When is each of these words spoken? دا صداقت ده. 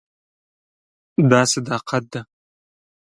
دا 1.29 1.41
صداقت 1.53 2.03
ده. 2.11 2.21